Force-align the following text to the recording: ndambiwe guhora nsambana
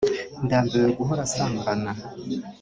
ndambiwe 0.45 0.89
guhora 0.97 1.21
nsambana 1.29 1.91